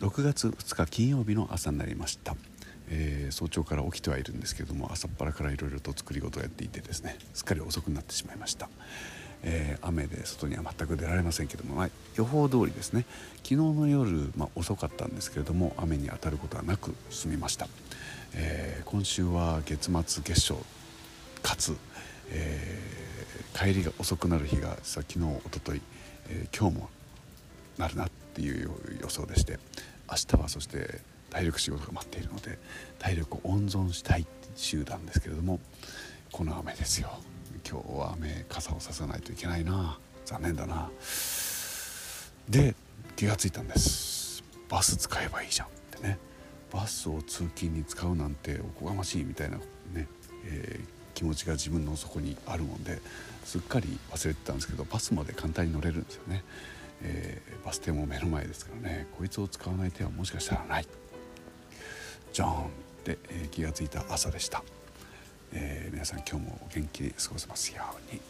[0.00, 2.34] 6月2日金曜日の朝になりました、
[2.88, 8.70] えー、早朝から起きてはいるんですけれども朝っぱらからいろいろと作り事をやっていてですねすっかり遅くなってしまいました、
[9.42, 13.04] えー、雨で外には全く出られませんけども、まあ、予報通りですね
[13.42, 17.68] 昨日の夜、まあ、遅かったんですけれども雨に当たることはなく済みました、
[18.34, 20.54] えー、今週は月末月初
[21.42, 21.76] かつ、
[22.30, 25.82] えー、帰りが遅くなる日がさ昨日おととい、
[26.30, 26.88] えー、今日も
[27.76, 28.70] なるなっていう
[29.00, 29.58] 予想でして
[30.08, 32.58] 明日はそして体力仕事が待っているので
[32.98, 35.60] 体力を温存したい週なんですけれども
[36.32, 37.10] この雨ですよ。
[37.68, 39.98] 今日は雨傘をささないといけないな。
[40.24, 40.90] 残念だな。
[42.48, 42.74] で
[43.16, 44.42] 気がついたんです。
[44.68, 46.18] バス使えばいいじゃんってね。
[46.72, 49.62] バスを通勤に使うなんておこがましいみたいなね、
[50.46, 52.98] えー気持ちが自分の底にあるもんで
[53.44, 56.42] すっかり忘れてたんですけどバスまで簡単に乗れるんですよね、
[57.02, 59.06] えー、バス停も目の前ですからね。
[59.16, 60.86] こいつを使わない手はもしかしたらない。
[62.32, 62.68] じゃーんっ
[63.04, 64.62] て、えー、気が付いた朝でした、
[65.52, 68.20] えー、皆さん今日もお元気に過ごせますように。